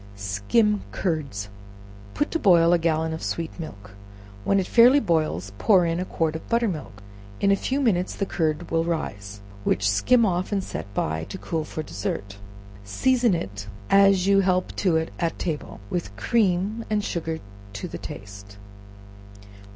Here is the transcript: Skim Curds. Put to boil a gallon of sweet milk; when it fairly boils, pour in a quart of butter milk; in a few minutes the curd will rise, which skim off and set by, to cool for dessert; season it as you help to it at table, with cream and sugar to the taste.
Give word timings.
Skim 0.15 0.81
Curds. 0.91 1.47
Put 2.15 2.31
to 2.31 2.39
boil 2.39 2.73
a 2.73 2.79
gallon 2.79 3.13
of 3.13 3.21
sweet 3.21 3.59
milk; 3.59 3.91
when 4.43 4.59
it 4.59 4.65
fairly 4.65 4.99
boils, 4.99 5.51
pour 5.59 5.85
in 5.85 5.99
a 5.99 6.05
quart 6.05 6.35
of 6.35 6.49
butter 6.49 6.67
milk; 6.67 7.03
in 7.39 7.51
a 7.51 7.55
few 7.55 7.79
minutes 7.79 8.15
the 8.15 8.25
curd 8.25 8.71
will 8.71 8.83
rise, 8.83 9.41
which 9.63 9.87
skim 9.87 10.25
off 10.25 10.51
and 10.51 10.63
set 10.63 10.91
by, 10.95 11.25
to 11.25 11.37
cool 11.37 11.63
for 11.65 11.83
dessert; 11.83 12.37
season 12.83 13.35
it 13.35 13.67
as 13.91 14.25
you 14.25 14.39
help 14.39 14.75
to 14.77 14.95
it 14.97 15.13
at 15.19 15.37
table, 15.37 15.79
with 15.91 16.15
cream 16.17 16.83
and 16.89 17.03
sugar 17.03 17.37
to 17.73 17.87
the 17.87 17.99
taste. 17.99 18.57